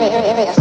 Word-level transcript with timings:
here 0.00 0.12
area, 0.12 0.32
area. 0.32 0.59